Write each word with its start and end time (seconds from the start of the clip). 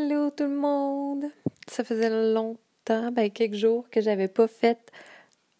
Allô 0.00 0.30
tout 0.30 0.44
le 0.44 0.56
monde! 0.56 1.24
Ça 1.68 1.84
faisait 1.84 2.08
longtemps, 2.32 3.12
ben 3.12 3.30
quelques 3.30 3.54
jours 3.54 3.90
que 3.90 4.00
j'avais 4.00 4.28
pas 4.28 4.48
fait 4.48 4.90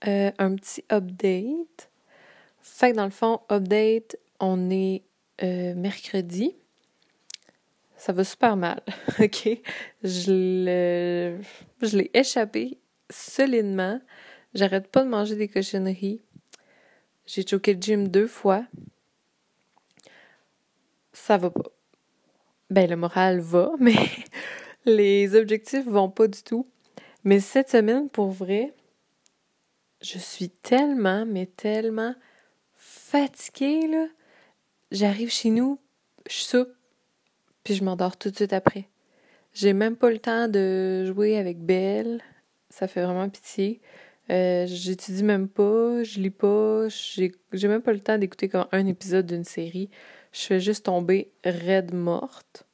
euh, 0.07 0.31
un 0.39 0.55
petit 0.55 0.83
update. 0.91 1.91
Fait 2.63 2.93
que 2.93 2.97
dans 2.97 3.05
le 3.05 3.11
fond, 3.11 3.41
update, 3.51 4.17
on 4.39 4.71
est 4.71 5.03
euh, 5.43 5.75
mercredi. 5.75 6.55
Ça 7.97 8.15
va 8.15 8.25
super 8.25 8.57
mal, 8.57 8.81
ok? 9.21 9.59
Je 10.05 11.37
l'ai 11.83 12.11
échappé 12.15 12.79
solidement. 13.11 14.01
J'arrête 14.55 14.89
pas 14.89 15.05
de 15.05 15.09
manger 15.09 15.37
des 15.37 15.49
cochonneries. 15.49 16.23
J'ai 17.27 17.47
choqué 17.47 17.75
le 17.75 17.83
gym 17.83 18.09
deux 18.09 18.27
fois. 18.27 18.65
Ça 21.13 21.37
va 21.37 21.51
pas 21.51 21.71
ben 22.71 22.89
le 22.89 22.97
moral 22.97 23.41
va, 23.41 23.73
mais 23.81 23.97
les 24.85 25.35
objectifs 25.35 25.87
vont 25.87 26.11
pas 26.11 26.29
du 26.29 26.43
tout. 26.43 26.67
Mais 27.25 27.41
cette 27.41 27.71
semaine, 27.71 28.09
pour 28.09 28.31
vrai, 28.31 28.73
je 30.01 30.19
suis 30.19 30.49
tellement, 30.49 31.27
mais 31.27 31.47
tellement 31.47 32.15
fatiguée, 32.75 33.87
là. 33.87 34.07
J'arrive 34.91 35.31
chez 35.31 35.51
nous, 35.51 35.79
je 36.29 36.41
soupe, 36.41 36.73
puis 37.63 37.75
je 37.75 37.85
m'endors 37.85 38.17
tout 38.17 38.31
de 38.31 38.37
suite 38.37 38.53
après. 38.53 38.89
J'ai 39.53 39.73
même 39.73 39.97
pas 39.97 40.11
le 40.11 40.19
temps 40.19 40.49
de 40.49 41.05
jouer 41.07 41.37
avec 41.37 41.59
Belle. 41.59 42.23
Ça 42.71 42.89
fait 42.89 43.03
vraiment 43.03 43.29
pitié. 43.29 43.81
Euh, 44.31 44.65
j'étudie 44.67 45.25
même 45.25 45.49
pas, 45.49 46.05
je 46.05 46.21
lis 46.21 46.31
pas, 46.31 46.87
j'ai 46.89 47.69
même 47.69 47.83
pas 47.83 47.93
le 47.93 48.01
temps 48.01 48.17
d'écouter 48.17 48.49
un 48.71 48.87
épisode 48.87 49.27
d'une 49.27 49.45
série. 49.45 49.91
Je 50.33 50.43
fais 50.43 50.61
juste 50.61 50.87
tomber 50.87 51.33
raide 51.45 51.93
morte. 51.93 52.65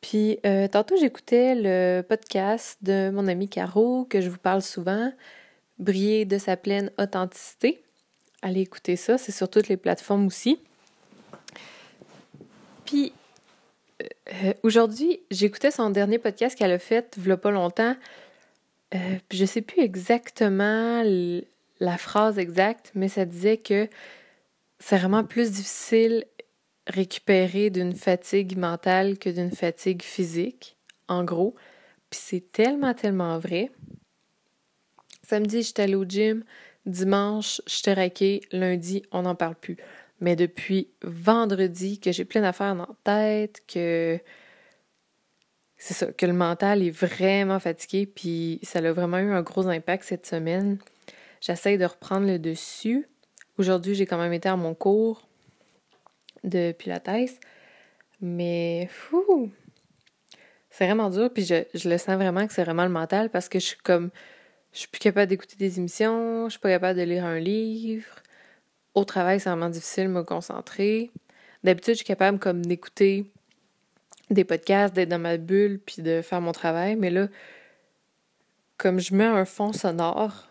Puis 0.00 0.38
euh, 0.46 0.66
tantôt, 0.68 0.96
j'écoutais 0.96 1.54
le 1.54 2.02
podcast 2.02 2.78
de 2.82 3.10
mon 3.10 3.28
ami 3.28 3.48
Caro, 3.48 4.06
que 4.06 4.20
je 4.20 4.30
vous 4.30 4.38
parle 4.38 4.62
souvent, 4.62 5.12
Briller 5.78 6.24
de 6.24 6.38
sa 6.38 6.56
pleine 6.56 6.90
authenticité. 6.98 7.82
Allez 8.42 8.60
écouter 8.60 8.96
ça, 8.96 9.18
c'est 9.18 9.32
sur 9.32 9.48
toutes 9.48 9.68
les 9.68 9.76
plateformes 9.76 10.26
aussi. 10.26 10.60
Puis 12.84 13.12
euh, 14.02 14.52
aujourd'hui, 14.62 15.20
j'écoutais 15.30 15.70
son 15.70 15.90
dernier 15.90 16.18
podcast 16.18 16.56
qu'elle 16.56 16.72
a 16.72 16.78
fait, 16.78 17.16
il 17.16 17.36
pas 17.36 17.50
longtemps. 17.50 17.96
Euh, 18.94 18.98
puis 19.28 19.38
je 19.38 19.44
sais 19.44 19.60
plus 19.60 19.82
exactement 19.82 21.02
la 21.80 21.98
phrase 21.98 22.38
exacte, 22.38 22.92
mais 22.94 23.08
ça 23.08 23.24
disait 23.24 23.56
que 23.56 23.88
c'est 24.78 24.96
vraiment 24.96 25.24
plus 25.24 25.52
difficile 25.52 26.24
récupérer 26.86 27.70
d'une 27.70 27.94
fatigue 27.94 28.56
mentale 28.56 29.18
que 29.18 29.30
d'une 29.30 29.50
fatigue 29.50 30.02
physique, 30.02 30.76
en 31.08 31.24
gros. 31.24 31.54
Puis 32.10 32.20
c'est 32.22 32.52
tellement, 32.52 32.94
tellement 32.94 33.38
vrai. 33.38 33.70
Samedi, 35.22 35.62
j'étais 35.62 35.82
allée 35.82 35.94
au 35.94 36.04
gym. 36.04 36.44
Dimanche, 36.86 37.60
j'étais 37.66 37.94
raquée. 37.94 38.40
Lundi, 38.52 39.02
on 39.12 39.22
n'en 39.22 39.34
parle 39.34 39.54
plus. 39.54 39.76
Mais 40.20 40.36
depuis 40.36 40.90
vendredi, 41.02 42.00
que 42.00 42.12
j'ai 42.12 42.24
plein 42.24 42.40
d'affaires 42.40 42.74
dans 42.74 42.86
la 42.86 42.96
tête, 43.04 43.62
que 43.66 44.18
c'est 45.78 45.94
ça, 45.94 46.12
que 46.12 46.26
le 46.26 46.34
mental 46.34 46.82
est 46.82 46.90
vraiment 46.90 47.58
fatigué, 47.58 48.06
puis 48.06 48.60
ça 48.62 48.80
a 48.80 48.92
vraiment 48.92 49.18
eu 49.18 49.32
un 49.32 49.42
gros 49.42 49.66
impact 49.66 50.04
cette 50.04 50.26
semaine. 50.26 50.78
J'essaie 51.40 51.78
de 51.78 51.86
reprendre 51.86 52.26
le 52.26 52.38
dessus. 52.38 53.08
Aujourd'hui, 53.56 53.94
j'ai 53.94 54.04
quand 54.04 54.18
même 54.18 54.32
été 54.34 54.48
à 54.48 54.56
mon 54.56 54.74
cours 54.74 55.29
de 56.44 56.72
Pilates. 56.72 57.40
Mais 58.20 58.88
fou! 58.90 59.50
C'est 60.70 60.86
vraiment 60.86 61.10
dur, 61.10 61.32
puis 61.32 61.44
je, 61.44 61.64
je, 61.74 61.88
le 61.88 61.98
sens 61.98 62.14
vraiment 62.14 62.46
que 62.46 62.52
c'est 62.52 62.62
vraiment 62.64 62.84
le 62.84 62.90
mental 62.90 63.30
parce 63.30 63.48
que 63.48 63.58
je 63.58 63.64
suis 63.66 63.78
comme. 63.78 64.10
Je 64.72 64.80
suis 64.80 64.88
plus 64.88 65.00
capable 65.00 65.28
d'écouter 65.28 65.56
des 65.56 65.78
émissions, 65.78 66.44
je 66.44 66.50
suis 66.50 66.60
pas 66.60 66.68
capable 66.68 66.98
de 66.98 67.04
lire 67.04 67.24
un 67.24 67.40
livre. 67.40 68.06
Au 68.94 69.04
travail, 69.04 69.40
c'est 69.40 69.50
vraiment 69.50 69.68
difficile 69.68 70.04
de 70.04 70.10
me 70.10 70.22
concentrer. 70.22 71.10
D'habitude, 71.64 71.94
je 71.94 71.98
suis 71.98 72.06
capable 72.06 72.38
comme 72.38 72.64
d'écouter 72.64 73.26
des 74.30 74.44
podcasts, 74.44 74.94
d'être 74.94 75.08
dans 75.08 75.18
ma 75.18 75.38
bulle, 75.38 75.80
puis 75.84 76.02
de 76.02 76.22
faire 76.22 76.40
mon 76.40 76.52
travail. 76.52 76.94
Mais 76.94 77.10
là, 77.10 77.26
comme 78.78 79.00
je 79.00 79.12
mets 79.14 79.24
un 79.24 79.44
fond 79.44 79.72
sonore, 79.72 80.48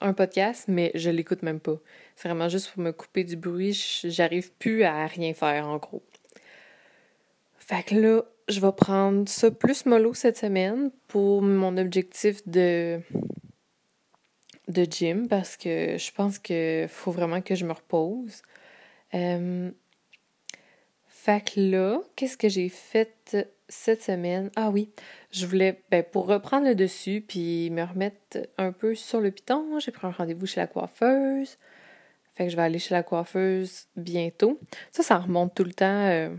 un 0.00 0.14
podcast, 0.14 0.64
mais 0.66 0.90
je 0.94 1.10
l'écoute 1.10 1.42
même 1.42 1.60
pas. 1.60 1.76
C'est 2.20 2.28
vraiment 2.28 2.50
juste 2.50 2.72
pour 2.72 2.82
me 2.82 2.92
couper 2.92 3.24
du 3.24 3.34
bruit. 3.34 3.72
J'arrive 4.04 4.52
plus 4.52 4.82
à 4.82 5.06
rien 5.06 5.32
faire, 5.32 5.66
en 5.66 5.78
gros. 5.78 6.02
Fait 7.56 7.82
que 7.82 7.94
là, 7.94 8.24
je 8.46 8.60
vais 8.60 8.72
prendre 8.72 9.26
ça 9.26 9.50
plus 9.50 9.86
mollo 9.86 10.12
cette 10.12 10.36
semaine 10.36 10.90
pour 11.08 11.40
mon 11.40 11.78
objectif 11.78 12.46
de 12.46 13.00
de 14.68 14.84
gym 14.84 15.28
parce 15.28 15.56
que 15.56 15.96
je 15.96 16.12
pense 16.12 16.38
qu'il 16.38 16.88
faut 16.88 17.10
vraiment 17.10 17.40
que 17.40 17.54
je 17.54 17.64
me 17.64 17.72
repose. 17.72 18.42
Euh, 19.14 19.70
fait 21.08 21.42
que 21.42 21.58
là, 21.58 22.02
qu'est-ce 22.16 22.36
que 22.36 22.50
j'ai 22.50 22.68
fait 22.68 23.34
cette 23.70 24.02
semaine? 24.02 24.50
Ah 24.56 24.68
oui, 24.68 24.90
je 25.30 25.46
voulais, 25.46 25.80
ben, 25.90 26.04
pour 26.04 26.26
reprendre 26.26 26.66
le 26.66 26.74
dessus 26.74 27.24
puis 27.26 27.70
me 27.70 27.82
remettre 27.82 28.46
un 28.58 28.72
peu 28.72 28.94
sur 28.94 29.22
le 29.22 29.30
piton, 29.30 29.80
j'ai 29.80 29.90
pris 29.90 30.06
un 30.06 30.10
rendez-vous 30.10 30.44
chez 30.44 30.60
la 30.60 30.66
coiffeuse. 30.66 31.56
Fait 32.34 32.44
que 32.44 32.50
je 32.50 32.56
vais 32.56 32.62
aller 32.62 32.78
chez 32.78 32.94
la 32.94 33.02
coiffeuse 33.02 33.86
bientôt. 33.96 34.58
Ça, 34.92 35.02
ça 35.02 35.18
remonte 35.18 35.54
tout 35.54 35.64
le 35.64 35.72
temps. 35.72 35.86
Euh, 35.86 36.30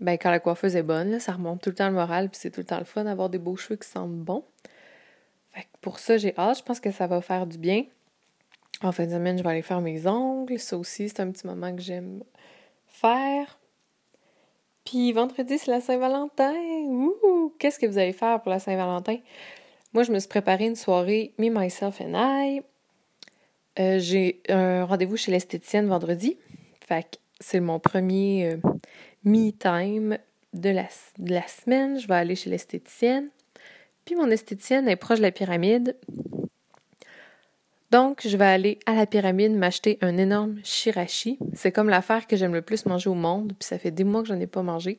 ben, 0.00 0.18
quand 0.18 0.30
la 0.30 0.40
coiffeuse 0.40 0.76
est 0.76 0.82
bonne, 0.82 1.20
ça 1.20 1.32
remonte 1.32 1.62
tout 1.62 1.70
le 1.70 1.76
temps 1.76 1.88
le 1.88 1.94
moral, 1.94 2.28
puis 2.28 2.38
c'est 2.40 2.50
tout 2.50 2.60
le 2.60 2.66
temps 2.66 2.78
le 2.78 2.84
fun 2.84 3.04
d'avoir 3.04 3.30
des 3.30 3.38
beaux 3.38 3.56
cheveux 3.56 3.76
qui 3.76 3.88
sentent 3.88 4.18
bon. 4.18 4.44
Fait 5.50 5.62
que 5.62 5.68
pour 5.80 5.98
ça, 5.98 6.16
j'ai 6.16 6.36
hâte. 6.36 6.58
Je 6.58 6.62
pense 6.62 6.80
que 6.80 6.90
ça 6.90 7.06
va 7.06 7.20
faire 7.20 7.46
du 7.46 7.58
bien. 7.58 7.84
En 8.82 8.90
fin 8.90 9.06
de 9.06 9.10
semaine, 9.10 9.38
je 9.38 9.42
vais 9.42 9.50
aller 9.50 9.62
faire 9.62 9.80
mes 9.80 10.06
ongles. 10.06 10.58
Ça 10.58 10.76
aussi, 10.76 11.08
c'est 11.08 11.20
un 11.20 11.30
petit 11.30 11.46
moment 11.46 11.74
que 11.74 11.82
j'aime 11.82 12.24
faire. 12.86 13.58
Puis 14.84 15.12
vendredi, 15.12 15.58
c'est 15.58 15.70
la 15.70 15.80
Saint-Valentin. 15.80 16.54
Ouh! 16.86 17.54
Qu'est-ce 17.58 17.78
que 17.78 17.86
vous 17.86 17.98
allez 17.98 18.12
faire 18.12 18.40
pour 18.42 18.50
la 18.50 18.58
Saint-Valentin? 18.58 19.18
Moi, 19.92 20.02
je 20.02 20.10
me 20.10 20.18
suis 20.18 20.28
préparé 20.28 20.66
une 20.66 20.74
soirée 20.74 21.34
Me, 21.38 21.48
Myself 21.48 22.00
and 22.00 22.14
I. 22.14 22.62
Euh, 23.78 23.98
j'ai 23.98 24.42
un 24.48 24.84
rendez-vous 24.84 25.16
chez 25.16 25.32
l'esthéticienne 25.32 25.86
vendredi. 25.86 26.36
Fait 26.86 27.04
que 27.04 27.18
c'est 27.40 27.60
mon 27.60 27.78
premier 27.78 28.52
euh, 28.52 28.56
me-time 29.24 30.18
de 30.52 30.70
la, 30.70 30.88
de 31.18 31.32
la 31.32 31.46
semaine. 31.46 31.98
Je 31.98 32.06
vais 32.06 32.14
aller 32.14 32.34
chez 32.34 32.50
l'esthéticienne. 32.50 33.28
Puis 34.04 34.14
mon 34.14 34.30
esthéticienne 34.30 34.88
est 34.88 34.96
proche 34.96 35.18
de 35.18 35.22
la 35.22 35.30
pyramide. 35.30 35.96
Donc, 37.90 38.22
je 38.26 38.36
vais 38.38 38.46
aller 38.46 38.78
à 38.86 38.94
la 38.94 39.04
pyramide 39.04 39.52
m'acheter 39.52 39.98
un 40.00 40.16
énorme 40.16 40.58
shirashi. 40.64 41.38
C'est 41.52 41.72
comme 41.72 41.90
l'affaire 41.90 42.26
que 42.26 42.36
j'aime 42.36 42.54
le 42.54 42.62
plus 42.62 42.86
manger 42.86 43.10
au 43.10 43.14
monde, 43.14 43.52
puis 43.58 43.66
ça 43.66 43.78
fait 43.78 43.90
des 43.90 44.02
mois 44.02 44.22
que 44.22 44.28
j'en 44.28 44.40
ai 44.40 44.46
pas 44.46 44.62
mangé. 44.62 44.98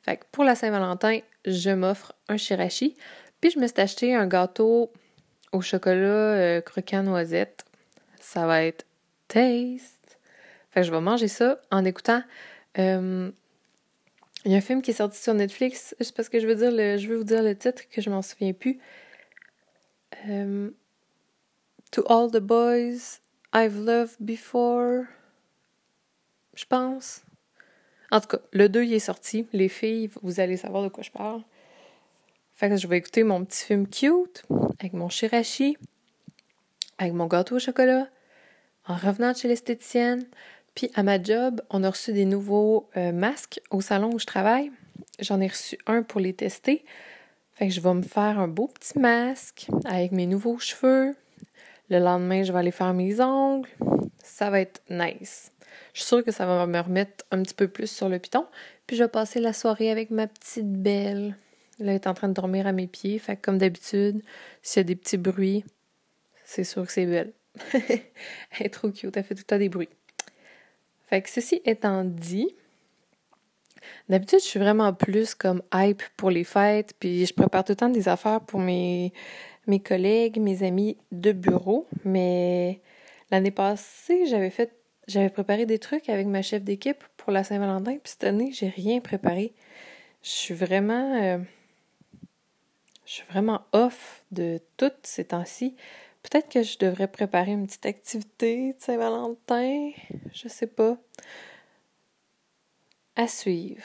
Fait 0.00 0.16
que 0.16 0.24
pour 0.32 0.44
la 0.44 0.54
Saint-Valentin, 0.54 1.18
je 1.44 1.68
m'offre 1.68 2.14
un 2.28 2.38
shirashi. 2.38 2.96
Puis 3.42 3.50
je 3.50 3.58
me 3.58 3.66
suis 3.66 3.78
acheté 3.78 4.14
un 4.14 4.26
gâteau 4.26 4.90
au 5.52 5.60
chocolat 5.60 5.98
euh, 5.98 6.60
croquant 6.62 7.02
noisette. 7.02 7.64
Ça 8.32 8.46
va 8.46 8.62
être 8.62 8.86
taste. 9.26 10.20
Fait 10.70 10.82
que 10.82 10.86
je 10.86 10.92
vais 10.92 11.00
manger 11.00 11.26
ça 11.26 11.60
en 11.72 11.84
écoutant. 11.84 12.22
Euh, 12.78 13.28
il 14.44 14.52
y 14.52 14.54
a 14.54 14.58
un 14.58 14.60
film 14.60 14.82
qui 14.82 14.92
est 14.92 14.94
sorti 14.94 15.20
sur 15.20 15.34
Netflix. 15.34 15.96
Juste 15.98 16.14
parce 16.14 16.28
que 16.28 16.38
je 16.38 16.46
veux 16.46 16.54
dire 16.54 16.70
le, 16.70 16.96
je 16.96 17.08
veux 17.08 17.16
vous 17.16 17.24
dire 17.24 17.42
le 17.42 17.56
titre 17.56 17.82
que 17.90 18.00
je 18.00 18.08
m'en 18.08 18.22
souviens 18.22 18.52
plus. 18.52 18.78
Euh, 20.28 20.70
To 21.90 22.04
all 22.08 22.30
the 22.30 22.38
boys 22.38 23.18
I've 23.52 23.76
loved 23.76 24.14
before. 24.20 25.06
Je 26.54 26.66
pense. 26.66 27.22
En 28.12 28.20
tout 28.20 28.28
cas, 28.28 28.38
le 28.52 28.68
2 28.68 28.84
il 28.84 28.92
est 28.92 29.00
sorti. 29.00 29.48
Les 29.52 29.68
filles, 29.68 30.08
vous 30.22 30.38
allez 30.38 30.56
savoir 30.56 30.84
de 30.84 30.88
quoi 30.88 31.02
je 31.02 31.10
parle. 31.10 31.42
Fait 32.54 32.68
que 32.68 32.76
je 32.76 32.86
vais 32.86 32.98
écouter 32.98 33.24
mon 33.24 33.44
petit 33.44 33.64
film 33.64 33.88
cute 33.88 34.44
avec 34.78 34.92
mon 34.92 35.08
shirashi, 35.08 35.76
avec 36.98 37.12
mon 37.12 37.26
gâteau 37.26 37.56
au 37.56 37.58
chocolat, 37.58 38.06
en 38.86 38.94
revenant 38.94 39.32
de 39.32 39.36
chez 39.36 39.48
l'esthéticienne. 39.48 40.24
Puis 40.74 40.90
à 40.94 41.02
ma 41.02 41.22
job, 41.22 41.60
on 41.70 41.84
a 41.84 41.90
reçu 41.90 42.12
des 42.12 42.24
nouveaux 42.24 42.88
euh, 42.96 43.12
masques 43.12 43.60
au 43.70 43.80
salon 43.80 44.12
où 44.14 44.18
je 44.18 44.26
travaille. 44.26 44.70
J'en 45.18 45.40
ai 45.40 45.48
reçu 45.48 45.78
un 45.86 46.02
pour 46.02 46.20
les 46.20 46.32
tester. 46.32 46.84
Fait 47.54 47.68
que 47.68 47.74
je 47.74 47.80
vais 47.80 47.94
me 47.94 48.02
faire 48.02 48.38
un 48.38 48.48
beau 48.48 48.68
petit 48.68 48.98
masque 48.98 49.66
avec 49.84 50.12
mes 50.12 50.26
nouveaux 50.26 50.58
cheveux, 50.58 51.14
le 51.90 51.98
lendemain, 51.98 52.44
je 52.44 52.52
vais 52.52 52.58
aller 52.58 52.70
faire 52.70 52.94
mes 52.94 53.20
ongles. 53.20 53.68
Ça 54.22 54.48
va 54.48 54.60
être 54.60 54.80
nice. 54.88 55.50
Je 55.92 56.00
suis 56.00 56.08
sûre 56.08 56.24
que 56.24 56.30
ça 56.30 56.46
va 56.46 56.66
me 56.66 56.80
remettre 56.80 57.24
un 57.32 57.42
petit 57.42 57.54
peu 57.54 57.66
plus 57.66 57.90
sur 57.90 58.08
le 58.08 58.18
piton. 58.18 58.46
Puis 58.86 58.96
je 58.96 59.02
vais 59.02 59.08
passer 59.08 59.40
la 59.40 59.52
soirée 59.52 59.90
avec 59.90 60.10
ma 60.10 60.28
petite 60.28 60.72
belle. 60.72 61.36
Elle 61.80 61.88
est 61.88 62.06
en 62.06 62.14
train 62.14 62.28
de 62.28 62.34
dormir 62.34 62.66
à 62.66 62.72
mes 62.72 62.86
pieds. 62.86 63.18
Fait 63.18 63.36
que 63.36 63.42
comme 63.42 63.58
d'habitude, 63.58 64.22
s'il 64.62 64.80
y 64.80 64.82
a 64.82 64.84
des 64.84 64.96
petits 64.96 65.16
bruits, 65.16 65.64
c'est 66.44 66.64
sûr 66.64 66.86
que 66.86 66.92
c'est 66.92 67.06
belle. 67.06 67.32
Elle 67.72 68.02
est 68.60 68.70
trop 68.70 68.90
cute. 68.90 69.16
Elle 69.16 69.24
fait 69.24 69.34
tout 69.34 69.40
le 69.40 69.44
temps 69.44 69.58
des 69.58 69.68
bruits. 69.68 69.88
Fait 71.08 71.22
que 71.22 71.28
ceci 71.28 71.60
étant 71.64 72.04
dit, 72.04 72.54
D'habitude, 74.08 74.40
je 74.40 74.44
suis 74.44 74.58
vraiment 74.60 74.92
plus 74.92 75.34
comme 75.34 75.62
hype 75.72 76.02
pour 76.16 76.30
les 76.30 76.44
fêtes, 76.44 76.94
puis 76.98 77.24
je 77.26 77.34
prépare 77.34 77.64
tout 77.64 77.72
le 77.72 77.76
temps 77.76 77.88
des 77.88 78.08
affaires 78.08 78.40
pour 78.40 78.60
mes, 78.60 79.12
mes 79.66 79.80
collègues, 79.80 80.40
mes 80.40 80.62
amis 80.62 80.96
de 81.12 81.32
bureau. 81.32 81.86
Mais 82.04 82.80
l'année 83.30 83.50
passée, 83.50 84.26
j'avais 84.26 84.50
fait, 84.50 84.72
j'avais 85.06 85.30
préparé 85.30 85.66
des 85.66 85.78
trucs 85.78 86.08
avec 86.08 86.26
ma 86.26 86.42
chef 86.42 86.62
d'équipe 86.62 87.02
pour 87.16 87.32
la 87.32 87.44
Saint-Valentin, 87.44 87.92
puis 87.92 88.12
cette 88.12 88.24
année, 88.24 88.50
j'ai 88.52 88.68
rien 88.68 89.00
préparé. 89.00 89.52
Je 90.22 90.30
suis 90.30 90.54
vraiment, 90.54 91.22
euh, 91.22 91.38
je 93.06 93.12
suis 93.12 93.26
vraiment 93.30 93.62
off 93.72 94.24
de 94.32 94.60
toutes 94.76 95.04
ces 95.04 95.26
temps-ci. 95.26 95.76
Peut-être 96.22 96.48
que 96.48 96.62
je 96.62 96.78
devrais 96.78 97.08
préparer 97.08 97.52
une 97.52 97.66
petite 97.66 97.86
activité 97.86 98.74
de 98.74 98.80
Saint-Valentin, 98.80 99.90
je 100.32 100.48
sais 100.48 100.66
pas. 100.66 100.96
À 103.16 103.26
suivre. 103.26 103.82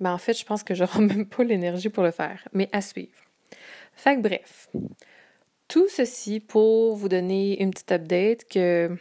Ben, 0.00 0.12
en 0.12 0.18
fait, 0.18 0.38
je 0.38 0.44
pense 0.44 0.62
que 0.62 0.74
j'aurai 0.74 1.00
même 1.06 1.26
pas 1.26 1.44
l'énergie 1.44 1.88
pour 1.88 2.02
le 2.02 2.10
faire, 2.10 2.46
mais 2.52 2.68
à 2.72 2.80
suivre. 2.80 3.18
Fait 3.94 4.16
que 4.16 4.20
bref, 4.20 4.70
tout 5.68 5.88
ceci 5.88 6.40
pour 6.40 6.96
vous 6.96 7.08
donner 7.08 7.62
une 7.62 7.70
petite 7.70 7.92
update 7.92 8.44
que 8.48 8.96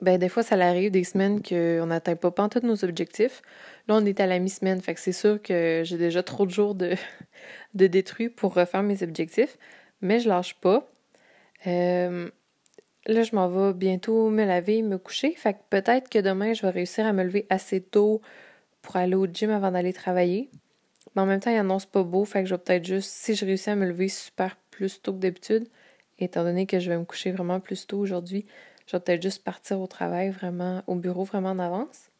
ben 0.00 0.16
des 0.18 0.28
fois 0.28 0.42
ça 0.42 0.54
arrive 0.54 0.90
des 0.90 1.04
semaines 1.04 1.42
qu'on 1.42 1.86
n'atteint 1.86 2.16
pas, 2.16 2.30
pas 2.30 2.48
nos 2.62 2.84
objectifs. 2.84 3.42
Là, 3.88 3.96
on 3.96 4.04
est 4.06 4.20
à 4.20 4.26
la 4.26 4.38
mi-semaine, 4.38 4.80
fait 4.80 4.94
que 4.94 5.00
c'est 5.00 5.12
sûr 5.12 5.42
que 5.42 5.82
j'ai 5.84 5.98
déjà 5.98 6.22
trop 6.22 6.46
de 6.46 6.50
jours 6.50 6.74
de, 6.74 6.94
de 7.74 7.86
détruits 7.86 8.28
pour 8.28 8.54
refaire 8.54 8.82
mes 8.82 9.02
objectifs, 9.02 9.58
mais 10.00 10.20
je 10.20 10.28
lâche 10.28 10.54
pas. 10.60 10.88
Euh, 11.66 12.30
là, 13.06 13.22
je 13.22 13.34
m'en 13.34 13.48
vais 13.48 13.72
bientôt 13.74 14.30
me 14.30 14.44
laver, 14.44 14.82
me 14.82 14.98
coucher, 14.98 15.34
fait 15.34 15.54
que 15.54 15.58
peut-être 15.70 16.08
que 16.08 16.18
demain, 16.18 16.54
je 16.54 16.62
vais 16.62 16.70
réussir 16.70 17.06
à 17.06 17.12
me 17.12 17.24
lever 17.24 17.46
assez 17.50 17.80
tôt 17.80 18.20
pour 18.82 18.96
aller 18.96 19.14
au 19.14 19.26
gym 19.26 19.50
avant 19.50 19.70
d'aller 19.72 19.92
travailler. 19.92 20.50
Mais 21.14 21.22
en 21.22 21.26
même 21.26 21.40
temps, 21.40 21.50
il 21.50 21.56
annonce 21.56 21.86
pas 21.86 22.02
beau, 22.02 22.24
fait 22.24 22.42
que 22.42 22.48
je 22.48 22.54
vais 22.54 22.60
peut-être 22.60 22.84
juste, 22.84 23.10
si 23.10 23.34
je 23.34 23.44
réussis 23.44 23.70
à 23.70 23.76
me 23.76 23.86
lever 23.86 24.08
super 24.08 24.56
plus 24.70 25.02
tôt 25.02 25.12
que 25.12 25.18
d'habitude, 25.18 25.66
étant 26.18 26.44
donné 26.44 26.66
que 26.66 26.78
je 26.78 26.90
vais 26.90 26.98
me 26.98 27.04
coucher 27.04 27.32
vraiment 27.32 27.60
plus 27.60 27.86
tôt 27.86 27.98
aujourd'hui, 27.98 28.46
je 28.86 28.96
vais 28.96 29.00
peut-être 29.00 29.22
juste 29.22 29.44
partir 29.44 29.80
au 29.80 29.86
travail 29.86 30.30
vraiment, 30.30 30.82
au 30.86 30.94
bureau 30.94 31.24
vraiment 31.24 31.50
en 31.50 31.58
avance. 31.58 32.10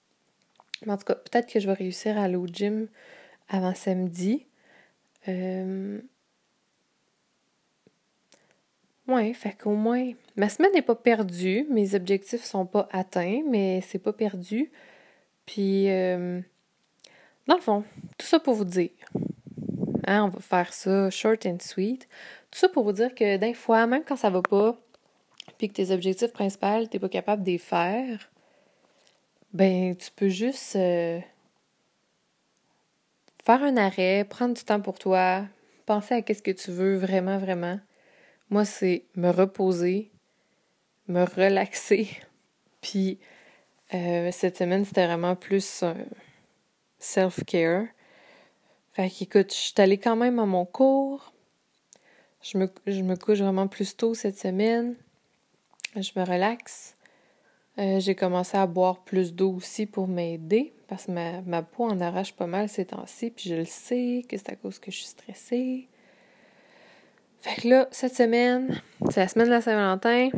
Mais 0.85 0.93
en 0.93 0.97
tout 0.97 1.05
cas, 1.05 1.15
peut-être 1.15 1.51
que 1.53 1.61
je 1.61 1.67
vais 1.67 1.75
réussir 1.75 2.19
à 2.19 2.25
aller 2.25 2.37
au 2.37 2.47
gym 2.47 2.89
avant 3.49 3.75
samedi. 3.75 4.47
Euh... 5.27 6.01
Ouais, 9.09 9.33
fait 9.33 9.57
qu'au 9.57 9.75
moins, 9.75 10.13
ma 10.37 10.51
semaine 10.51 10.73
n'est 10.75 10.83
pas 10.83 10.95
perdue, 10.95 11.67
mes 11.71 11.95
objectifs 11.95 12.45
sont 12.45 12.67
pas 12.67 12.89
atteints, 12.93 13.41
mais 13.49 13.81
c'est 13.81 13.99
pas 13.99 14.13
perdu. 14.13 14.71
Puis, 15.47 15.89
euh, 15.89 16.43
dans 17.47 17.55
le 17.55 17.63
fond, 17.63 17.85
tout 18.19 18.27
ça 18.27 18.39
pour 18.39 18.53
vous 18.53 18.67
dire. 18.67 18.91
Hein, 20.07 20.25
on 20.25 20.29
va 20.29 20.41
faire 20.41 20.75
ça 20.75 21.09
short 21.11 21.47
and 21.47 21.57
sweet. 21.61 22.07
Tout 22.51 22.59
ça 22.59 22.69
pour 22.69 22.85
vous 22.85 22.93
dire 22.93 23.15
que 23.15 23.39
d'un 23.39 23.55
fois, 23.55 23.87
même 23.87 24.05
quand 24.05 24.17
ça 24.17 24.29
va 24.29 24.43
pas, 24.43 24.77
puis 25.57 25.69
que 25.69 25.75
tes 25.75 25.91
objectifs 25.91 26.33
principaux, 26.33 26.87
t'es 26.91 26.99
pas 26.99 27.09
capable 27.09 27.43
de 27.43 27.51
les 27.53 27.59
faire, 27.59 28.31
ben 29.55 29.97
tu 29.97 30.11
peux 30.11 30.29
juste 30.29 30.77
euh, 30.77 31.19
faire 33.45 33.63
un 33.63 33.77
arrêt, 33.79 34.27
prendre 34.29 34.55
du 34.55 34.65
temps 34.65 34.81
pour 34.81 34.99
toi, 34.99 35.47
penser 35.87 36.15
à 36.15 36.23
qu'est-ce 36.23 36.43
que 36.43 36.51
tu 36.51 36.71
veux 36.71 36.97
vraiment, 36.97 37.39
vraiment. 37.39 37.81
Moi, 38.51 38.65
c'est 38.65 39.05
me 39.15 39.31
reposer, 39.31 40.11
me 41.07 41.25
relaxer. 41.25 42.09
Puis 42.81 43.19
euh, 43.95 44.31
cette 44.33 44.57
semaine, 44.57 44.85
c'était 44.85 45.07
vraiment 45.07 45.37
plus 45.37 45.85
self-care. 46.99 47.87
Fait 48.93 49.11
qu'écoute, 49.11 49.53
je 49.53 49.59
suis 49.59 49.75
allée 49.79 49.99
quand 49.99 50.17
même 50.17 50.39
à 50.39 50.47
mon 50.47 50.65
cours. 50.65 51.33
Je 52.43 52.57
me, 52.59 52.71
je 52.87 53.03
me 53.03 53.17
couche 53.17 53.39
vraiment 53.39 53.69
plus 53.69 53.97
tôt 53.97 54.15
cette 54.15 54.39
semaine. 54.39 54.97
Je 55.97 56.11
me 56.17 56.25
relaxe. 56.25 56.97
Euh, 57.79 58.01
j'ai 58.01 58.15
commencé 58.15 58.57
à 58.57 58.67
boire 58.67 59.05
plus 59.05 59.35
d'eau 59.35 59.53
aussi 59.53 59.87
pour 59.87 60.09
m'aider 60.09 60.73
parce 60.89 61.05
que 61.07 61.13
ma, 61.13 61.43
ma, 61.43 61.63
peau 61.63 61.85
en 61.85 62.01
arrache 62.01 62.33
pas 62.33 62.47
mal 62.47 62.69
ces 62.69 62.87
temps-ci, 62.87 63.31
puis 63.31 63.51
je 63.51 63.55
le 63.55 63.65
sais 63.67 64.25
que 64.29 64.37
c'est 64.37 64.51
à 64.51 64.57
cause 64.57 64.79
que 64.79 64.91
je 64.91 64.97
suis 64.97 65.07
stressée. 65.07 65.89
Fait 67.41 67.61
que 67.61 67.69
là, 67.69 67.89
cette 67.91 68.15
semaine, 68.15 68.81
c'est 69.11 69.21
la 69.21 69.29
semaine 69.29 69.47
de 69.47 69.53
la 69.53 69.61
Saint-Valentin. 69.61 70.31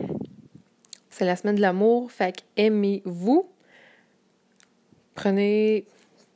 C'est 1.09 1.25
la 1.25 1.37
semaine 1.37 1.57
de 1.57 1.61
l'amour. 1.61 2.11
Fait 2.13 2.37
que 2.37 2.43
aimez-vous. 2.57 3.49
Prenez, 5.15 5.85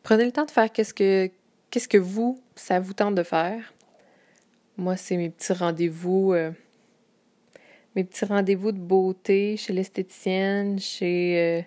prenez 0.02 0.24
le 0.24 0.32
temps 0.32 0.44
de 0.44 0.50
faire 0.50 0.70
qu'est-ce 0.72 0.94
que, 0.94 1.30
que 1.70 1.98
vous, 1.98 2.40
ça 2.54 2.80
vous 2.80 2.92
tente 2.92 3.14
de 3.14 3.22
faire. 3.22 3.72
Moi, 4.76 4.96
c'est 4.96 5.16
mes 5.16 5.30
petits 5.30 5.52
rendez-vous. 5.52 6.32
Euh, 6.32 6.50
mes 7.94 8.04
petits 8.04 8.24
rendez-vous 8.24 8.72
de 8.72 8.78
beauté 8.78 9.56
chez 9.56 9.72
l'esthéticienne, 9.72 10.80
chez 10.80 11.38
euh, 11.38 11.62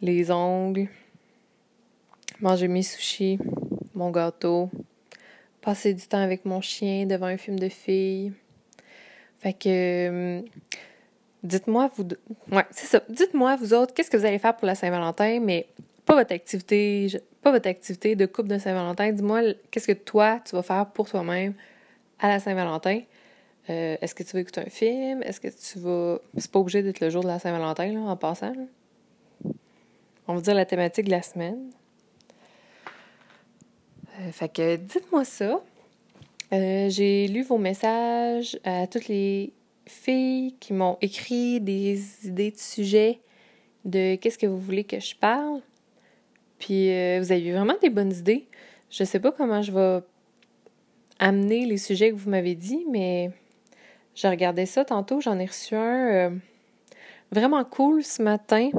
les 0.00 0.30
ongles, 0.30 0.88
manger 2.40 2.68
mes 2.68 2.82
sushis, 2.82 3.38
mon 3.94 4.10
gâteau, 4.10 4.70
passer 5.60 5.94
du 5.94 6.06
temps 6.06 6.22
avec 6.22 6.44
mon 6.44 6.60
chien 6.60 7.06
devant 7.06 7.26
un 7.26 7.36
film 7.36 7.58
de 7.58 7.68
filles. 7.68 8.32
Fait 9.38 9.52
que 9.52 9.68
euh, 9.68 10.42
dites-moi 11.42 11.90
vous. 11.96 12.04
Dites-moi 13.08 13.56
vous 13.56 13.74
autres 13.74 13.94
qu'est-ce 13.94 14.10
que 14.10 14.16
vous 14.16 14.26
allez 14.26 14.38
faire 14.38 14.56
pour 14.56 14.66
la 14.66 14.74
Saint-Valentin 14.74 15.40
mais 15.40 15.68
pas 16.04 16.14
votre 16.14 16.32
activité 16.32 17.08
pas 17.42 17.52
votre 17.52 17.68
activité 17.68 18.16
de 18.16 18.26
couple 18.26 18.48
de 18.48 18.58
Saint-Valentin, 18.58 19.12
dis-moi 19.12 19.40
qu'est-ce 19.70 19.86
que 19.86 19.92
toi 19.92 20.40
tu 20.44 20.54
vas 20.54 20.62
faire 20.62 20.86
pour 20.86 21.08
toi-même 21.08 21.54
à 22.18 22.28
la 22.28 22.38
Saint-Valentin? 22.38 23.00
Euh, 23.68 23.96
est-ce 24.00 24.14
que 24.14 24.22
tu 24.22 24.32
vas 24.32 24.40
écouter 24.40 24.60
un 24.60 24.70
film? 24.70 25.22
Est-ce 25.22 25.40
que 25.40 25.48
tu 25.48 25.78
vas. 25.78 26.18
C'est 26.36 26.50
pas 26.50 26.58
obligé 26.58 26.82
d'être 26.82 27.00
le 27.00 27.10
jour 27.10 27.22
de 27.22 27.28
la 27.28 27.38
Saint-Valentin, 27.38 27.96
en 27.96 28.16
passant. 28.16 28.52
On 30.26 30.34
va 30.34 30.40
dire 30.40 30.54
la 30.54 30.64
thématique 30.64 31.06
de 31.06 31.10
la 31.10 31.22
semaine. 31.22 31.70
Euh, 34.20 34.32
fait 34.32 34.48
que 34.48 34.76
dites-moi 34.76 35.24
ça. 35.24 35.62
Euh, 36.52 36.88
j'ai 36.88 37.28
lu 37.28 37.42
vos 37.42 37.58
messages 37.58 38.58
à 38.64 38.86
toutes 38.86 39.08
les 39.08 39.52
filles 39.86 40.54
qui 40.60 40.72
m'ont 40.72 40.98
écrit 41.00 41.60
des 41.60 42.26
idées 42.26 42.50
de 42.50 42.58
sujets 42.58 43.20
de 43.84 44.16
qu'est-ce 44.16 44.38
que 44.38 44.46
vous 44.46 44.58
voulez 44.58 44.84
que 44.84 45.00
je 45.00 45.16
parle. 45.16 45.60
Puis 46.58 46.88
vous 47.18 47.32
avez 47.32 47.52
vraiment 47.52 47.76
des 47.80 47.88
bonnes 47.88 48.12
idées. 48.12 48.46
Je 48.90 49.04
sais 49.04 49.20
pas 49.20 49.32
comment 49.32 49.62
je 49.62 49.72
vais 49.72 50.04
amener 51.20 51.66
les 51.66 51.78
sujets 51.78 52.10
que 52.10 52.16
vous 52.16 52.30
m'avez 52.30 52.54
dit, 52.54 52.84
mais 52.90 53.30
j'ai 54.14 54.28
regardé 54.28 54.66
ça 54.66 54.84
tantôt, 54.84 55.20
j'en 55.20 55.38
ai 55.38 55.46
reçu 55.46 55.76
un 55.76 56.08
euh, 56.08 56.30
vraiment 57.30 57.64
cool 57.64 58.02
ce 58.02 58.22
matin. 58.22 58.70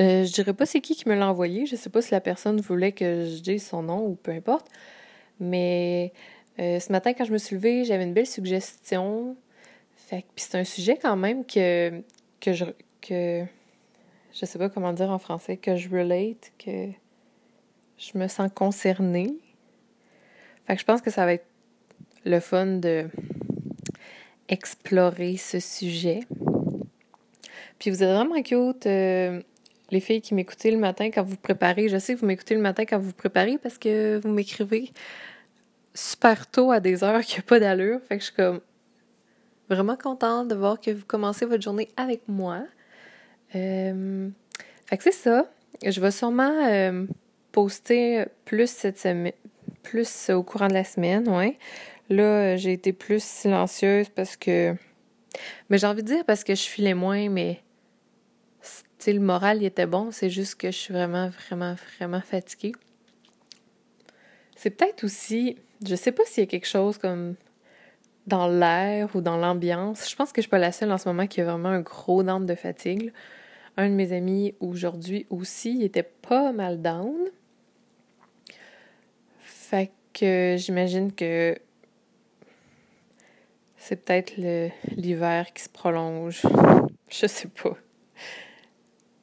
Euh, 0.00 0.24
je 0.24 0.32
dirais 0.32 0.54
pas 0.54 0.66
c'est 0.66 0.80
qui 0.80 0.96
qui 0.96 1.08
me 1.08 1.14
l'a 1.14 1.28
envoyé, 1.28 1.66
je 1.66 1.76
sais 1.76 1.90
pas 1.90 2.02
si 2.02 2.10
la 2.10 2.20
personne 2.20 2.60
voulait 2.60 2.92
que 2.92 3.26
je 3.26 3.40
dise 3.40 3.64
son 3.66 3.82
nom 3.82 4.04
ou 4.06 4.16
peu 4.16 4.32
importe. 4.32 4.66
Mais 5.40 6.12
euh, 6.58 6.80
ce 6.80 6.90
matin, 6.90 7.12
quand 7.12 7.24
je 7.24 7.32
me 7.32 7.38
suis 7.38 7.56
levée, 7.56 7.84
j'avais 7.84 8.04
une 8.04 8.14
belle 8.14 8.26
suggestion. 8.26 9.36
Puis 10.10 10.22
c'est 10.36 10.56
un 10.56 10.64
sujet 10.64 10.98
quand 11.00 11.16
même 11.16 11.44
que, 11.44 12.02
que 12.40 12.52
je 12.52 12.64
que 13.00 13.44
je 14.32 14.46
sais 14.46 14.58
pas 14.58 14.68
comment 14.68 14.92
dire 14.92 15.10
en 15.10 15.18
français, 15.18 15.56
que 15.56 15.76
je 15.76 15.88
relate, 15.88 16.52
que 16.58 16.88
je 17.98 18.18
me 18.18 18.26
sens 18.28 18.50
concernée. 18.54 19.34
Fait 20.66 20.74
que 20.74 20.80
je 20.80 20.84
pense 20.84 21.02
que 21.02 21.10
ça 21.10 21.24
va 21.24 21.34
être 21.34 21.46
le 22.24 22.40
fun 22.40 22.66
de 22.66 23.08
explorer 24.48 25.36
ce 25.36 25.60
sujet. 25.60 26.20
Puis 27.78 27.90
vous 27.90 28.02
êtes 28.02 28.14
vraiment 28.14 28.42
cute, 28.42 28.86
euh, 28.86 29.40
les 29.90 30.00
filles 30.00 30.20
qui 30.20 30.34
m'écoutez 30.34 30.70
le 30.70 30.78
matin 30.78 31.10
quand 31.10 31.22
vous 31.22 31.36
préparez. 31.36 31.88
Je 31.88 31.98
sais 31.98 32.14
que 32.14 32.20
vous 32.20 32.26
m'écoutez 32.26 32.54
le 32.54 32.60
matin 32.60 32.84
quand 32.84 32.98
vous 32.98 33.12
préparez 33.12 33.58
parce 33.58 33.78
que 33.78 34.18
vous 34.18 34.28
m'écrivez 34.28 34.92
super 35.94 36.46
tôt 36.50 36.70
à 36.70 36.80
des 36.80 37.02
heures 37.04 37.20
qui 37.24 37.38
n'ont 37.38 37.46
pas 37.46 37.60
d'allure. 37.60 38.00
Fait 38.08 38.16
que 38.16 38.20
je 38.20 38.26
suis 38.26 38.34
comme 38.34 38.60
vraiment 39.68 39.96
contente 39.96 40.48
de 40.48 40.54
voir 40.54 40.80
que 40.80 40.90
vous 40.90 41.04
commencez 41.06 41.46
votre 41.46 41.62
journée 41.62 41.88
avec 41.96 42.22
moi. 42.28 42.62
Euh, 43.54 44.28
fait 44.86 44.96
que 44.96 45.04
c'est 45.04 45.12
ça. 45.12 45.50
Je 45.84 46.00
vais 46.00 46.10
sûrement 46.10 46.66
euh, 46.66 47.04
poster 47.52 48.24
plus 48.44 48.68
cette 48.70 48.98
semaine, 48.98 49.32
plus 49.82 50.30
au 50.30 50.42
courant 50.42 50.68
de 50.68 50.74
la 50.74 50.84
semaine, 50.84 51.28
ouais. 51.28 51.58
Là, 52.10 52.56
j'ai 52.56 52.72
été 52.72 52.92
plus 52.92 53.22
silencieuse 53.22 54.08
parce 54.08 54.36
que. 54.36 54.74
Mais 55.68 55.76
j'ai 55.76 55.86
envie 55.86 56.02
de 56.02 56.08
dire 56.08 56.24
parce 56.24 56.42
que 56.42 56.54
je 56.54 56.62
filais 56.62 56.94
moins, 56.94 57.28
mais. 57.28 57.60
Le 59.06 59.20
moral, 59.20 59.62
il 59.62 59.64
était 59.64 59.86
bon. 59.86 60.10
C'est 60.10 60.30
juste 60.30 60.56
que 60.56 60.70
je 60.70 60.76
suis 60.76 60.92
vraiment, 60.92 61.30
vraiment, 61.30 61.76
vraiment 61.98 62.20
fatiguée. 62.20 62.72
C'est 64.56 64.70
peut-être 64.70 65.04
aussi. 65.04 65.56
Je 65.86 65.94
sais 65.94 66.12
pas 66.12 66.24
s'il 66.26 66.42
y 66.42 66.46
a 66.46 66.50
quelque 66.50 66.66
chose 66.66 66.98
comme 66.98 67.36
dans 68.26 68.48
l'air 68.48 69.14
ou 69.14 69.20
dans 69.20 69.36
l'ambiance. 69.36 70.10
Je 70.10 70.16
pense 70.16 70.32
que 70.32 70.40
je 70.40 70.42
suis 70.42 70.50
pas 70.50 70.58
la 70.58 70.72
seule 70.72 70.92
en 70.92 70.98
ce 70.98 71.08
moment 71.08 71.26
qui 71.26 71.40
a 71.40 71.44
vraiment 71.44 71.70
un 71.70 71.80
gros 71.80 72.22
down 72.22 72.44
de 72.44 72.54
fatigue. 72.54 73.12
Un 73.76 73.88
de 73.88 73.94
mes 73.94 74.12
amis 74.12 74.54
aujourd'hui 74.60 75.26
aussi, 75.30 75.82
était 75.82 76.02
pas 76.02 76.52
mal 76.52 76.82
down. 76.82 77.16
Fait 79.38 79.92
que 80.12 80.56
j'imagine 80.58 81.12
que 81.12 81.56
c'est 83.76 84.04
peut-être 84.04 84.36
l'hiver 84.96 85.52
qui 85.54 85.62
se 85.62 85.68
prolonge. 85.68 86.42
Je 87.10 87.26
sais 87.26 87.48
pas. 87.48 87.76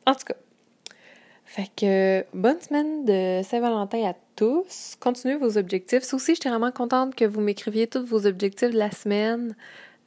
En 0.05 0.13
tout 0.13 0.25
cas. 0.25 0.35
Fait 1.45 1.69
que 1.75 2.25
bonne 2.33 2.59
semaine 2.59 3.05
de 3.05 3.41
Saint-Valentin 3.43 4.09
à 4.09 4.15
tous. 4.35 4.95
Continuez 4.99 5.35
vos 5.35 5.57
objectifs. 5.57 6.03
Ça 6.03 6.15
aussi, 6.15 6.35
j'étais 6.35 6.49
vraiment 6.49 6.71
contente 6.71 7.15
que 7.15 7.25
vous 7.25 7.39
m'écriviez 7.39 7.87
tous 7.87 8.05
vos 8.05 8.25
objectifs 8.25 8.71
de 8.71 8.77
la 8.77 8.91
semaine. 8.91 9.55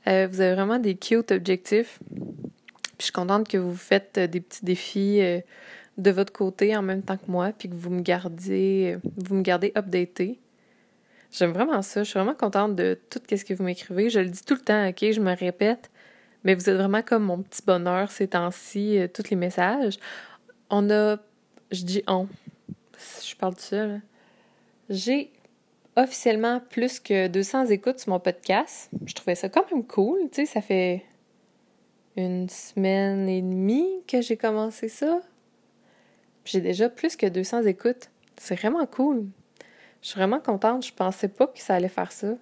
Euh, 0.06 0.26
vous 0.30 0.40
avez 0.40 0.54
vraiment 0.54 0.78
des 0.78 0.96
cute 0.96 1.30
objectifs. 1.32 2.00
Puis 2.10 2.98
je 2.98 3.04
suis 3.04 3.12
contente 3.12 3.48
que 3.48 3.56
vous 3.56 3.76
faites 3.76 4.18
des 4.18 4.40
petits 4.40 4.64
défis 4.64 5.20
euh, 5.22 5.40
de 5.96 6.10
votre 6.10 6.32
côté 6.32 6.76
en 6.76 6.82
même 6.82 7.02
temps 7.02 7.16
que 7.16 7.30
moi, 7.30 7.52
puis 7.56 7.68
que 7.68 7.74
vous 7.74 7.90
me 7.90 8.02
gardez, 8.02 8.96
vous 9.16 9.36
me. 9.36 10.38
J'aime 11.30 11.52
vraiment 11.52 11.82
ça. 11.82 12.02
Je 12.02 12.10
suis 12.10 12.18
vraiment 12.18 12.34
contente 12.34 12.74
de 12.74 12.98
tout 13.10 13.20
ce 13.30 13.44
que 13.44 13.54
vous 13.54 13.64
m'écrivez. 13.64 14.10
Je 14.10 14.20
le 14.20 14.28
dis 14.28 14.44
tout 14.44 14.54
le 14.54 14.60
temps, 14.60 14.88
OK? 14.88 14.98
Je 15.00 15.20
me 15.20 15.34
répète. 15.34 15.90
Mais 16.44 16.54
vous 16.54 16.68
êtes 16.68 16.76
vraiment 16.76 17.02
comme 17.02 17.24
mon 17.24 17.42
petit 17.42 17.62
bonheur 17.66 18.10
ces 18.10 18.28
temps-ci, 18.28 18.98
euh, 18.98 19.08
tous 19.08 19.30
les 19.30 19.36
messages. 19.36 19.98
On 20.70 20.88
a, 20.90 21.16
je 21.70 21.84
dis 21.84 22.02
on, 22.06 22.28
je 23.24 23.34
parle 23.36 23.54
de 23.54 23.60
ça, 23.60 23.86
là. 23.86 23.98
J'ai 24.88 25.30
officiellement 25.96 26.60
plus 26.60 27.00
que 27.00 27.26
200 27.26 27.66
écoutes 27.66 27.98
sur 27.98 28.10
mon 28.10 28.20
podcast. 28.20 28.88
Je 29.04 29.14
trouvais 29.14 29.34
ça 29.34 29.48
quand 29.48 29.70
même 29.72 29.84
cool, 29.84 30.20
tu 30.30 30.42
sais, 30.42 30.46
ça 30.46 30.60
fait 30.60 31.04
une 32.16 32.48
semaine 32.48 33.28
et 33.28 33.42
demie 33.42 34.02
que 34.06 34.20
j'ai 34.20 34.36
commencé 34.36 34.88
ça. 34.88 35.20
J'ai 36.44 36.60
déjà 36.60 36.88
plus 36.88 37.16
que 37.16 37.26
200 37.26 37.64
écoutes. 37.64 38.10
C'est 38.36 38.54
vraiment 38.54 38.86
cool. 38.86 39.26
Je 40.02 40.08
suis 40.08 40.18
vraiment 40.18 40.40
contente. 40.40 40.86
Je 40.86 40.92
pensais 40.92 41.28
pas 41.28 41.46
que 41.46 41.60
ça 41.60 41.74
allait 41.74 41.88
faire 41.88 42.10
ça. 42.10 42.34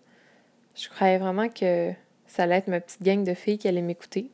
Je 0.75 0.88
croyais 0.88 1.19
vraiment 1.19 1.49
que 1.49 1.93
ça 2.26 2.45
allait 2.45 2.56
être 2.56 2.68
ma 2.68 2.80
petite 2.80 3.02
gang 3.02 3.25
de 3.25 3.35
filles 3.35 3.59
qui 3.59 3.68
allait 3.68 3.83
m'écouter. 3.83 4.30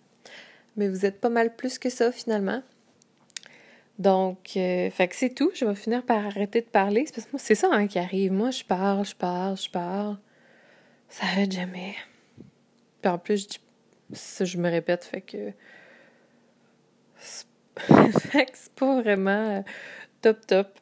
Mais 0.77 0.89
vous 0.89 1.05
êtes 1.05 1.21
pas 1.21 1.29
mal 1.29 1.55
plus 1.55 1.79
que 1.79 1.91
ça 1.91 2.13
finalement. 2.13 2.63
Donc, 3.99 4.57
euh, 4.57 4.91
fait 4.91 5.09
que 5.09 5.15
c'est 5.15 5.35
tout. 5.35 5.51
Je 5.55 5.65
vais 5.65 5.75
finir 5.75 6.03
par 6.03 6.25
arrêter 6.25 6.61
de 6.61 6.67
parler. 6.67 7.05
C'est 7.07 7.15
parce 7.15 7.27
que 7.27 7.39
c'est 7.39 7.55
ça 7.55 7.69
hein, 7.71 7.87
qui 7.87 7.99
arrive. 7.99 8.33
Moi, 8.33 8.51
je 8.51 8.65
parle, 8.65 9.05
je 9.05 9.15
parle, 9.15 9.57
je 9.57 9.71
parle. 9.71 10.19
Ça 11.09 11.25
arrête 11.27 11.53
jamais. 11.53 11.95
Puis 13.03 13.11
en 13.11 13.19
plus, 13.19 13.43
je 13.43 13.49
dis 13.49 13.61
je 14.45 14.59
me 14.59 14.71
répète, 14.71 15.05
fait 15.05 15.21
que. 15.21 15.53
fait 17.77 18.47
que 18.47 18.53
c'est 18.55 18.73
pas 18.73 19.01
vraiment 19.01 19.31
euh, 19.31 19.63
top 20.21 20.47
top. 20.47 20.79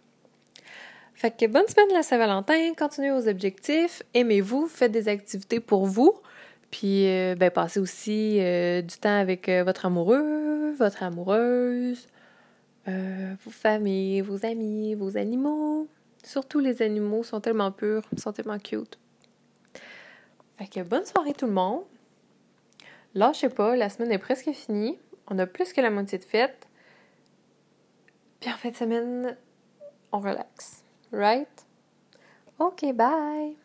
Fait 1.14 1.36
que 1.36 1.46
bonne 1.46 1.66
semaine 1.68 1.88
de 1.88 1.92
la 1.92 2.02
Saint-Valentin, 2.02 2.72
continuez 2.74 3.10
vos 3.10 3.28
objectifs, 3.28 4.02
aimez-vous, 4.14 4.68
faites 4.68 4.90
des 4.90 5.06
activités 5.06 5.60
pour 5.60 5.84
vous, 5.84 6.14
puis 6.70 7.08
euh, 7.08 7.34
ben, 7.34 7.50
passez 7.50 7.80
aussi 7.80 8.38
euh, 8.40 8.82
du 8.82 8.96
temps 8.96 9.18
avec 9.18 9.48
euh, 9.48 9.64
votre 9.64 9.86
amoureux, 9.86 10.72
votre 10.78 11.02
amoureuse, 11.02 12.06
vos 12.86 13.50
familles, 13.50 14.20
vos 14.20 14.44
amis, 14.44 14.94
vos 14.94 15.16
animaux. 15.16 15.86
Surtout 16.24 16.58
les 16.58 16.82
animaux 16.82 17.22
sont 17.22 17.40
tellement 17.40 17.70
purs, 17.70 18.02
sont 18.16 18.32
tellement 18.32 18.58
cute. 18.58 18.98
Fait 20.58 20.66
que 20.66 20.80
bonne 20.80 21.04
soirée 21.04 21.32
tout 21.32 21.46
le 21.46 21.52
monde. 21.52 21.84
Lâchez 23.14 23.48
pas, 23.48 23.76
la 23.76 23.88
semaine 23.88 24.10
est 24.10 24.18
presque 24.18 24.50
finie. 24.50 24.98
On 25.28 25.38
a 25.38 25.46
plus 25.46 25.72
que 25.72 25.80
la 25.80 25.90
moitié 25.90 26.18
de 26.18 26.24
fête. 26.24 26.66
Puis 28.40 28.50
en 28.50 28.56
fin 28.56 28.70
de 28.70 28.76
semaine, 28.76 29.36
on 30.10 30.18
relaxe. 30.18 30.82
Right? 31.12 31.66
Okay, 32.58 32.92
bye. 32.92 33.56